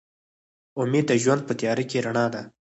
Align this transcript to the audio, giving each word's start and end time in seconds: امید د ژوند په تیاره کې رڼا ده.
امید 0.81 1.05
د 1.07 1.11
ژوند 1.23 1.41
په 1.47 1.53
تیاره 1.59 1.83
کې 1.89 2.03
رڼا 2.05 2.25
ده. 2.33 2.41